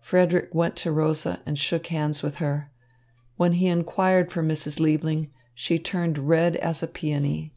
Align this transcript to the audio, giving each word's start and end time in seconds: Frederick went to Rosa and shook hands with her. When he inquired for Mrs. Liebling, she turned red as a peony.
Frederick 0.00 0.52
went 0.52 0.74
to 0.74 0.90
Rosa 0.90 1.40
and 1.46 1.56
shook 1.56 1.86
hands 1.86 2.24
with 2.24 2.38
her. 2.38 2.72
When 3.36 3.52
he 3.52 3.68
inquired 3.68 4.32
for 4.32 4.42
Mrs. 4.42 4.80
Liebling, 4.80 5.30
she 5.54 5.78
turned 5.78 6.18
red 6.28 6.56
as 6.56 6.82
a 6.82 6.88
peony. 6.88 7.54